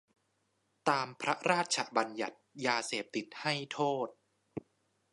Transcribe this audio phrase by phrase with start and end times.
[0.89, 4.07] ตามพระราชบัญญัติยาเสพติดให้โทษ